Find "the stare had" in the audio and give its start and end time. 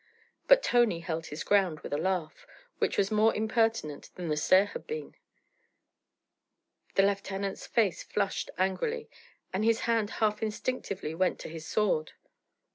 4.29-4.87